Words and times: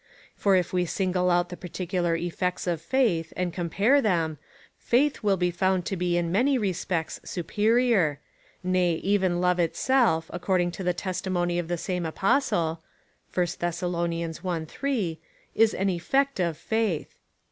For 0.35 0.55
if 0.55 0.73
we 0.73 0.87
single 0.87 1.29
out 1.29 1.49
the 1.49 1.55
particular 1.55 2.15
effects 2.15 2.65
0^ 2.65 2.79
faith, 2.79 3.31
and 3.37 3.53
compare 3.53 4.01
them, 4.01 4.39
faith 4.75 5.21
will 5.21 5.37
be 5.37 5.51
found 5.51 5.85
to 5.85 5.95
be 5.95 6.17
in 6.17 6.31
many 6.31 6.57
respects 6.57 7.19
superior. 7.23 8.19
Nay, 8.63 8.93
even 8.95 9.39
love 9.39 9.59
itself, 9.59 10.25
according 10.33 10.71
to 10.71 10.83
the 10.83 10.93
testimony 10.95 11.59
of 11.59 11.67
the 11.67 11.77
same 11.77 12.07
Apostle, 12.07 12.81
(1 13.31 13.45
Thes. 13.45 13.83
i. 13.83 14.65
3,) 14.65 15.19
is 15.53 15.73
an 15.75 15.89
effect 15.91 16.39
of 16.39 16.57
faith. 16.57 17.19